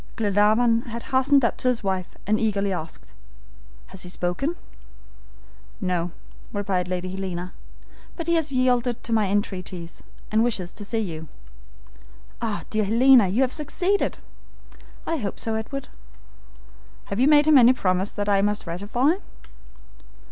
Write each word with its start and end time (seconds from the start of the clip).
Glenarvan 0.15 0.81
had 0.87 1.03
hastened 1.13 1.45
up 1.45 1.57
to 1.57 1.67
his 1.67 1.83
wife 1.83 2.15
and 2.25 2.39
eagerly 2.39 2.73
asked: 2.73 3.13
"Has 3.85 4.01
he 4.01 4.09
spoken?" 4.09 4.55
"No," 5.79 6.09
replied 6.51 6.87
Lady 6.87 7.07
Helena, 7.11 7.53
"but 8.15 8.25
he 8.25 8.33
has 8.33 8.51
yielded 8.51 9.03
to 9.03 9.13
my 9.13 9.27
entreaties, 9.27 10.01
and 10.31 10.43
wishes 10.43 10.73
to 10.73 10.83
see 10.83 10.97
you." 11.01 11.27
"Ah, 12.41 12.63
dear 12.71 12.85
Helena, 12.85 13.27
you 13.27 13.43
have 13.43 13.53
succeeded!" 13.53 14.17
"I 15.05 15.17
hope 15.17 15.39
so, 15.39 15.53
Edward." 15.53 15.87
"Have 17.13 17.19
you 17.19 17.27
made 17.27 17.45
him 17.45 17.59
any 17.59 17.71
promise 17.73 18.11
that 18.11 18.27
I 18.27 18.41
must 18.41 18.65
ratify?" 18.65 19.17